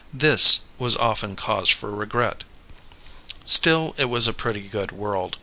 This 0.11 0.61
was 0.79 0.97
often 0.97 1.35
cause 1.35 1.69
for 1.69 1.91
regret. 1.91 2.43
Still 3.45 3.93
it 3.99 4.05
was 4.09 4.27
a 4.27 4.33
pretty 4.33 4.61
good 4.61 4.91
world. 4.91 5.37